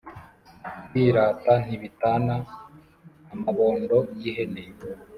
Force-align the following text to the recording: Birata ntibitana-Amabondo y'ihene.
Birata 0.91 1.53
ntibitana-Amabondo 1.65 3.97
y'ihene. 4.21 4.63